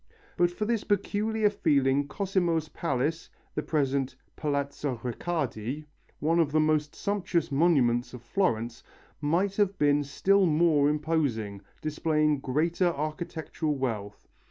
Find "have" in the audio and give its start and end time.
9.57-9.77